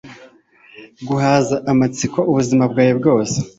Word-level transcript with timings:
Guhaza 1.07 1.55
amatsiko 1.71 2.19
ubuzima 2.29 2.63
bwawe 2.71 2.93
bwose 2.99 3.37